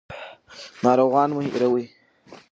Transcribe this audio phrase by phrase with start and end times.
[0.83, 1.85] ناروغان مه هېروئ.